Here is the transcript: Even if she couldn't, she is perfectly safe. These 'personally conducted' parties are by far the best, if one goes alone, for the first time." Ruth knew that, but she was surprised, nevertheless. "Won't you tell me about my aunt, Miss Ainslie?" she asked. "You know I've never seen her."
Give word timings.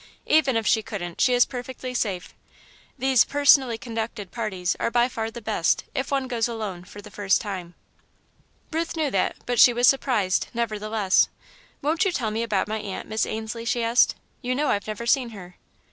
Even 0.25 0.57
if 0.57 0.65
she 0.65 0.81
couldn't, 0.81 1.21
she 1.21 1.31
is 1.35 1.45
perfectly 1.45 1.93
safe. 1.93 2.33
These 2.97 3.23
'personally 3.23 3.77
conducted' 3.77 4.31
parties 4.31 4.75
are 4.79 4.89
by 4.89 5.07
far 5.07 5.29
the 5.29 5.43
best, 5.43 5.83
if 5.93 6.09
one 6.09 6.27
goes 6.27 6.47
alone, 6.47 6.85
for 6.85 7.03
the 7.03 7.11
first 7.11 7.39
time." 7.39 7.75
Ruth 8.71 8.95
knew 8.97 9.11
that, 9.11 9.35
but 9.45 9.59
she 9.59 9.73
was 9.73 9.87
surprised, 9.87 10.47
nevertheless. 10.55 11.27
"Won't 11.83 12.03
you 12.03 12.11
tell 12.11 12.31
me 12.31 12.41
about 12.41 12.67
my 12.67 12.79
aunt, 12.79 13.07
Miss 13.09 13.27
Ainslie?" 13.27 13.63
she 13.63 13.83
asked. 13.83 14.15
"You 14.41 14.55
know 14.55 14.69
I've 14.69 14.87
never 14.87 15.05
seen 15.05 15.29
her." 15.37 15.57